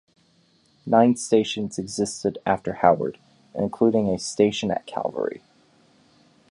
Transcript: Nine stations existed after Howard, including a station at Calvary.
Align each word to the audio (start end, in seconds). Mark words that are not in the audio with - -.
Nine 0.87 1.15
stations 1.15 1.77
existed 1.77 2.39
after 2.43 2.73
Howard, 2.73 3.19
including 3.53 4.07
a 4.09 4.17
station 4.17 4.71
at 4.71 4.87
Calvary. 4.87 5.43